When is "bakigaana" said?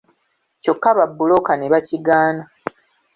1.73-2.43